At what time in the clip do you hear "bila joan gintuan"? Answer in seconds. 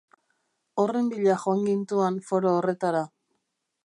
1.11-2.17